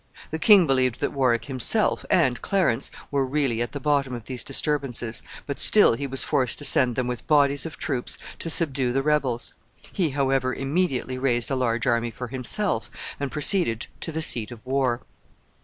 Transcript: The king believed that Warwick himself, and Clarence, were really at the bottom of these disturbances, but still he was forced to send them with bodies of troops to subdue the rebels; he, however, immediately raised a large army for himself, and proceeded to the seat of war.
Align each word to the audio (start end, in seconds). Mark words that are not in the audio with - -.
The 0.31 0.39
king 0.39 0.65
believed 0.65 0.99
that 0.99 1.13
Warwick 1.13 1.45
himself, 1.45 2.03
and 2.09 2.41
Clarence, 2.41 2.89
were 3.11 3.23
really 3.23 3.61
at 3.61 3.71
the 3.71 3.79
bottom 3.79 4.15
of 4.15 4.25
these 4.25 4.43
disturbances, 4.43 5.21
but 5.45 5.59
still 5.59 5.93
he 5.93 6.07
was 6.07 6.23
forced 6.23 6.57
to 6.57 6.65
send 6.65 6.95
them 6.95 7.05
with 7.05 7.27
bodies 7.27 7.67
of 7.67 7.77
troops 7.77 8.17
to 8.39 8.49
subdue 8.49 8.93
the 8.93 9.03
rebels; 9.03 9.53
he, 9.93 10.09
however, 10.09 10.55
immediately 10.55 11.19
raised 11.19 11.51
a 11.51 11.55
large 11.55 11.85
army 11.85 12.09
for 12.09 12.29
himself, 12.29 12.89
and 13.19 13.31
proceeded 13.31 13.85
to 13.99 14.11
the 14.11 14.23
seat 14.23 14.49
of 14.49 14.59
war. 14.65 15.01